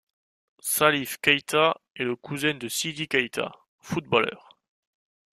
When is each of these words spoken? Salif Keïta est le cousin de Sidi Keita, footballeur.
Salif 0.63 1.17
Keïta 1.17 1.77
est 1.95 2.05
le 2.05 2.15
cousin 2.15 2.55
de 2.55 2.67
Sidi 2.67 3.07
Keita, 3.07 3.51
footballeur. 3.81 4.57